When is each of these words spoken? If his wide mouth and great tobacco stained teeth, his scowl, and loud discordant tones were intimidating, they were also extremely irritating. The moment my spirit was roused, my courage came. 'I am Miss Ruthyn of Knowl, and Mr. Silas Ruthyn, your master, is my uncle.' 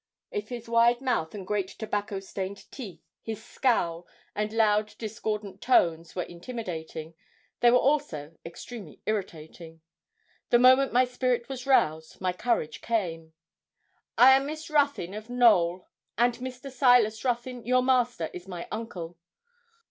If 0.31 0.49
his 0.49 0.67
wide 0.67 0.99
mouth 0.99 1.35
and 1.35 1.45
great 1.45 1.67
tobacco 1.67 2.19
stained 2.19 2.71
teeth, 2.71 3.03
his 3.21 3.45
scowl, 3.45 4.07
and 4.33 4.51
loud 4.51 4.95
discordant 4.97 5.61
tones 5.61 6.15
were 6.15 6.23
intimidating, 6.23 7.13
they 7.59 7.69
were 7.69 7.77
also 7.77 8.35
extremely 8.43 8.99
irritating. 9.05 9.81
The 10.49 10.57
moment 10.57 10.91
my 10.91 11.05
spirit 11.05 11.47
was 11.49 11.67
roused, 11.67 12.19
my 12.19 12.33
courage 12.33 12.81
came. 12.81 13.33
'I 14.17 14.37
am 14.37 14.45
Miss 14.47 14.71
Ruthyn 14.71 15.13
of 15.13 15.29
Knowl, 15.29 15.87
and 16.17 16.33
Mr. 16.37 16.71
Silas 16.71 17.23
Ruthyn, 17.23 17.63
your 17.63 17.83
master, 17.83 18.31
is 18.33 18.47
my 18.47 18.67
uncle.' 18.71 19.19